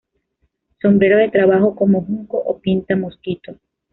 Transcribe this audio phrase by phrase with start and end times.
[0.81, 3.57] Sombrero de trabajo como junco o pinta mosquito.